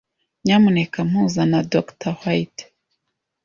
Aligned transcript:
Nyamuneka 0.45 0.99
mpuza 1.09 1.41
na 1.51 1.59
Dr. 1.71 2.11
White. 2.21 2.61